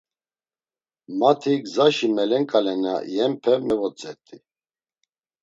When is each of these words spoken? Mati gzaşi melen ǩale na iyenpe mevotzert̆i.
Mati 1.19 1.53
gzaşi 1.63 2.07
melen 2.15 2.43
ǩale 2.51 2.75
na 2.83 2.93
iyenpe 3.09 3.53
mevotzert̆i. 3.67 4.37